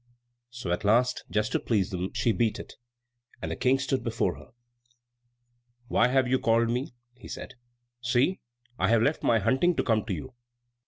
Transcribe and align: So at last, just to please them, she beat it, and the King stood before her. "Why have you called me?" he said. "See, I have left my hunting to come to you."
So 0.49 0.71
at 0.71 0.83
last, 0.83 1.25
just 1.29 1.51
to 1.51 1.59
please 1.59 1.91
them, 1.91 2.11
she 2.13 2.31
beat 2.31 2.57
it, 2.59 2.73
and 3.39 3.51
the 3.51 3.55
King 3.55 3.77
stood 3.77 4.03
before 4.03 4.33
her. 4.39 4.49
"Why 5.89 6.07
have 6.07 6.27
you 6.27 6.39
called 6.39 6.71
me?" 6.71 6.95
he 7.13 7.27
said. 7.27 7.53
"See, 8.01 8.39
I 8.79 8.87
have 8.87 9.03
left 9.03 9.21
my 9.21 9.37
hunting 9.37 9.75
to 9.75 9.83
come 9.83 10.03
to 10.05 10.13
you." 10.15 10.33